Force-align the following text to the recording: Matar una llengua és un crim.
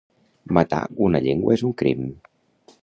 Matar 0.57 0.79
una 1.09 1.21
llengua 1.27 1.57
és 1.59 1.67
un 1.71 1.77
crim. 1.83 2.05